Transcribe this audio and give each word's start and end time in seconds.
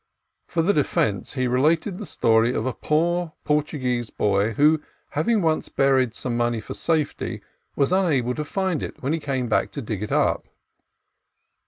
For 0.47 0.63
the 0.63 0.73
defence, 0.73 1.33
he 1.35 1.45
related 1.45 1.99
the 1.99 2.07
story 2.07 2.55
of 2.55 2.65
a 2.65 2.73
poor 2.73 3.33
Portuguese 3.43 4.09
boy 4.09 4.53
who, 4.53 4.81
hav 5.11 5.29
ing 5.29 5.43
once 5.43 5.69
buried 5.69 6.15
some 6.15 6.35
money 6.35 6.59
for 6.59 6.73
safety, 6.73 7.43
was 7.75 7.91
unable 7.91 8.33
to 8.33 8.43
find 8.43 8.81
it 8.81 9.03
when 9.03 9.13
he 9.13 9.19
came 9.19 9.47
back 9.47 9.69
to 9.73 9.81
dig 9.83 10.01
it 10.01 10.11
up. 10.11 10.47